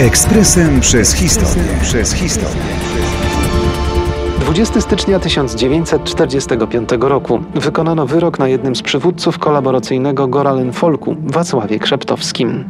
Ekspresem 0.00 0.80
przez 0.80 1.12
historię. 1.14 1.64
Przez 1.82 2.12
historię. 2.12 2.62
20 4.40 4.80
stycznia 4.80 5.18
1945 5.18 6.88
roku 7.00 7.40
wykonano 7.54 8.06
wyrok 8.06 8.38
na 8.38 8.48
jednym 8.48 8.76
z 8.76 8.82
przywódców 8.82 9.38
kolaboracyjnego 9.38 10.28
Goralen 10.28 10.72
Folku, 10.72 11.16
Wacławie 11.26 11.78
Krzeptowskim. 11.78 12.64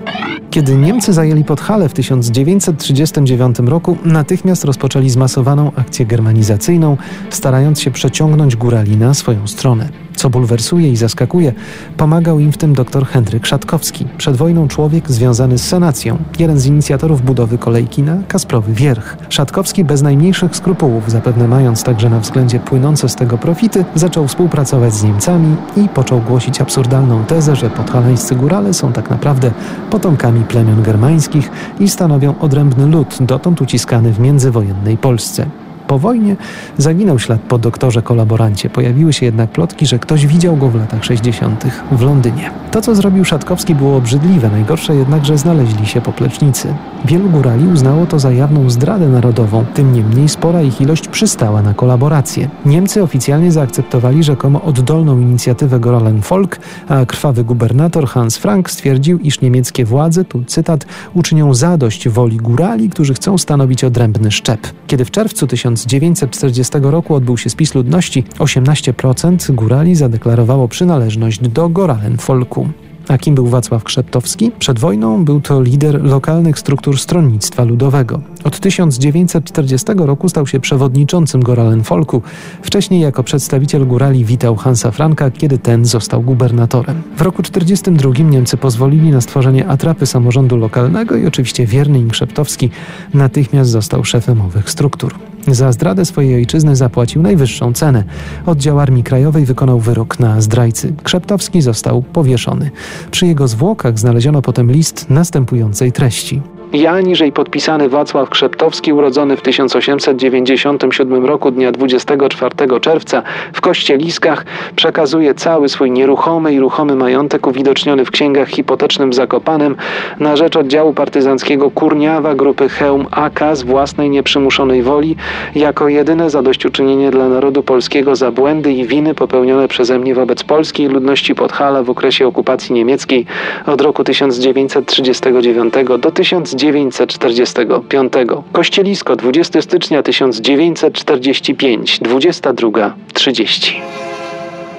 Kiedy 0.51 0.77
Niemcy 0.77 1.13
zajęli 1.13 1.45
Podhale 1.45 1.89
w 1.89 1.93
1939 1.93 3.59
roku, 3.59 3.97
natychmiast 4.05 4.65
rozpoczęli 4.65 5.11
zmasowaną 5.11 5.73
akcję 5.77 6.07
germanizacyjną, 6.07 6.97
starając 7.31 7.81
się 7.81 7.91
przeciągnąć 7.91 8.57
górali 8.57 8.97
na 8.97 9.15
swoją 9.15 9.47
stronę. 9.47 9.89
Co 10.21 10.31
bulwersuje 10.31 10.93
i 10.93 10.97
zaskakuje, 10.97 11.53
pomagał 11.97 12.39
im 12.39 12.53
w 12.53 12.57
tym 12.57 12.73
dr 12.73 13.07
Henryk 13.07 13.47
Szatkowski, 13.47 14.07
przed 14.19 14.37
wojną 14.37 14.69
człowiek 14.69 15.11
związany 15.11 15.59
z 15.59 15.69
sanacją, 15.69 16.19
jeden 16.39 16.59
z 16.59 16.67
inicjatorów 16.67 17.23
budowy 17.23 17.59
kolejki 17.59 18.03
na 18.03 18.17
Kasprowy 18.29 18.73
Wierch. 18.73 19.17
Szatkowski 19.29 19.85
bez 19.85 20.03
najmniejszych 20.03 20.57
skrupułów, 20.57 21.11
zapewne 21.11 21.49
mając 21.49 21.83
także 21.83 22.11
na 22.11 22.21
względzie 22.21 22.61
płynące 22.61 23.09
z 23.09 23.15
tego 23.15 23.39
profity, 23.39 23.85
zaczął 23.95 24.29
współpracować 24.29 24.95
z 24.95 25.03
Niemcami 25.03 25.57
i 25.77 25.89
począł 25.89 26.21
głosić 26.21 26.61
absurdalną 26.61 27.25
tezę, 27.25 27.57
że 27.57 27.71
podhalańscy 27.71 28.35
górale 28.35 28.75
są 28.75 28.93
tak 28.93 29.11
naprawdę 29.11 29.51
potomkami 29.91 30.45
plemion 30.45 30.83
germańskich 30.83 31.51
i 31.79 31.89
stanowią 31.89 32.39
odrębny 32.39 32.87
lud, 32.87 33.19
dotąd 33.21 33.61
uciskany 33.61 34.13
w 34.13 34.21
międzywojennej 34.21 34.99
Polsce. 34.99 35.47
Po 35.91 35.99
wojnie 35.99 36.37
zaginął 36.79 37.19
ślad 37.19 37.41
po 37.41 37.59
doktorze 37.59 38.03
kolaborancie. 38.03 38.71
Pojawiły 38.71 39.13
się 39.13 39.27
jednak 39.27 39.51
plotki, 39.51 39.87
że 39.87 39.99
ktoś 39.99 40.27
widział 40.27 40.57
go 40.57 40.69
w 40.69 40.75
latach 40.75 41.05
60. 41.05 41.65
w 41.93 42.03
Londynie. 42.03 42.51
To, 42.71 42.81
co 42.81 42.95
zrobił 42.95 43.25
Szatkowski, 43.25 43.75
było 43.75 43.97
obrzydliwe. 43.97 44.51
Najgorsze 44.51 44.95
jednak, 44.95 45.25
że 45.27 45.39
znaleźli 45.39 45.87
się 45.87 46.01
poplecznicy. 46.01 46.75
Wielu 47.05 47.29
górali 47.29 47.67
uznało 47.67 48.07
to 48.07 48.19
za 48.19 48.33
jawną 48.33 48.71
zdradę 48.71 49.09
narodową. 49.09 49.65
Tym 49.75 49.93
niemniej 49.93 50.29
spora 50.29 50.63
ich 50.63 50.81
ilość 50.81 51.09
przystała 51.09 51.63
na 51.63 51.75
kolaborację. 51.75 52.49
Niemcy 52.67 53.03
oficjalnie 53.03 53.53
zaakceptowali 53.53 54.25
rzekomo 54.25 54.63
oddolną 54.63 55.21
inicjatywę 55.21 55.81
Goralen 55.81 56.23
Folk, 56.23 56.61
a 56.89 57.07
krwawy 57.07 57.45
gubernator 57.45 58.07
Hans 58.07 58.37
Frank 58.37 58.71
stwierdził, 58.71 59.19
iż 59.19 59.41
niemieckie 59.41 59.85
władze, 59.85 60.25
tu 60.25 60.45
cytat, 60.45 60.87
uczynią 61.15 61.55
zadość 61.55 62.09
woli 62.09 62.37
górali, 62.37 62.91
którzy 62.91 63.15
chcą 63.15 63.39
stanowić 63.39 63.85
odrębny 63.85 64.31
szczep. 64.31 64.61
Kiedy 64.87 65.05
w 65.05 65.11
czerwcu 65.11 65.47
1000 65.47 65.80
1940 65.85 66.73
roku 66.83 67.15
odbył 67.15 67.39
się 67.39 67.51
spis 67.51 67.75
ludności, 67.75 68.25
18% 68.39 69.55
górali 69.55 69.95
zadeklarowało 69.95 70.69
przynależność 70.69 71.41
do 71.41 71.69
Goralen 71.69 72.19
Folku. 72.19 72.69
A 73.11 73.19
kim 73.19 73.35
był 73.35 73.47
Wacław 73.47 73.85
Krzeptowski? 73.85 74.51
Przed 74.59 74.79
wojną 74.79 75.25
był 75.25 75.41
to 75.41 75.63
lider 75.63 76.05
lokalnych 76.05 76.59
struktur 76.59 76.99
stronnictwa 76.99 77.65
ludowego. 77.65 78.21
Od 78.45 78.61
1940 78.61 79.87
roku 79.97 80.29
stał 80.29 80.47
się 80.47 80.61
przewodniczącym 80.61 81.43
Goralen 81.43 81.85
Folku. 81.85 82.23
Wcześniej 82.63 83.01
jako 83.01 83.23
przedstawiciel 83.23 83.87
górali 83.87 84.25
witał 84.25 84.57
Hansa 84.57 84.91
Franka, 84.91 85.31
kiedy 85.31 85.59
ten 85.59 85.85
został 85.85 86.23
gubernatorem. 86.23 87.03
W 87.17 87.23
roku 87.23 87.43
1942 87.43 88.31
Niemcy 88.31 88.57
pozwolili 88.57 89.11
na 89.11 89.21
stworzenie 89.21 89.67
atrapy 89.67 90.07
samorządu 90.07 90.57
lokalnego 90.57 91.17
i 91.17 91.27
oczywiście 91.27 91.67
wierny 91.67 91.99
im 91.99 92.11
Krzeptowski 92.11 92.71
natychmiast 93.15 93.71
został 93.71 94.05
szefem 94.05 94.41
owych 94.41 94.71
struktur. 94.71 95.30
Za 95.51 95.73
zdradę 95.73 96.05
swojej 96.05 96.35
ojczyzny 96.35 96.77
zapłacił 96.77 97.23
najwyższą 97.23 97.73
cenę. 97.73 98.05
Oddział 98.47 98.81
Armii 98.81 99.03
Krajowej 99.03 99.45
wykonał 99.45 99.81
wyrok 99.81 100.19
na 100.19 100.41
zdrajcy. 100.41 100.93
Krzeptowski 101.03 101.63
został 101.63 102.03
powieszony. 102.03 102.71
Przy 103.11 103.27
jego 103.27 103.49
zwłokach 103.49 103.99
znaleziono 103.99 104.43
potem 104.43 104.73
list 104.73 105.11
następującej 105.11 105.93
treści. 105.93 106.43
Ja, 106.73 107.01
niżej 107.01 107.33
podpisany 107.33 107.89
Wacław 107.89 108.31
Krzeptowski, 108.31 108.93
urodzony 108.93 109.37
w 109.37 109.43
1897 109.43 111.27
roku 111.27 111.51
dnia 111.51 111.73
24 111.73 112.81
czerwca 112.81 113.23
w 113.53 113.61
Kościeliskach, 113.61 114.45
przekazuje 114.77 115.35
cały 115.35 115.69
swój 115.69 115.91
nieruchomy 115.91 116.55
i 116.55 116.61
ruchomy 116.61 116.97
majątek 116.97 117.47
uwidoczniony 117.47 118.05
w 118.05 118.11
księgach 118.11 118.49
hipotecznym 118.49 119.13
Zakopanem 119.13 119.77
na 120.21 120.37
rzecz 120.37 120.57
oddziału 120.57 120.95
partyzanckiego 120.95 121.71
Kurniawa 121.71 122.35
grupy 122.35 122.69
Heum 122.69 123.07
AK 123.11 123.41
z 123.53 123.63
własnej 123.63 124.11
nieprzymuszonej 124.11 124.83
woli 124.83 125.17
jako 125.55 125.89
jedyne 125.89 126.31
zadośćuczynienie 126.31 127.11
dla 127.11 127.29
narodu 127.29 127.63
polskiego 127.63 128.17
za 128.17 128.31
błędy 128.31 128.73
i 128.73 128.87
winy 128.87 129.15
popełnione 129.15 129.69
przeze 129.69 129.99
mnie 129.99 130.15
wobec 130.15 130.43
polskiej 130.43 130.89
ludności 130.89 131.35
Podhala 131.35 131.83
w 131.83 131.91
okresie 131.91 132.27
okupacji 132.27 132.75
niemieckiej 132.75 133.27
od 133.67 133.81
roku 133.81 134.05
1939 134.05 135.75
do 135.99 136.11
1940 136.11 136.60
1945. 136.61 138.13
Kościelisko 138.53 139.17
20 139.17 139.63
stycznia 139.63 140.03
1945, 140.03 142.01
22.30. 142.01 143.73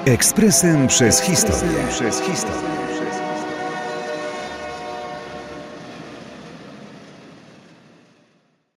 Ekspresem 0.06 0.88
przez 0.88 1.22
historię. 1.22 1.78
Przez 1.90 2.22
historię. 2.22 2.81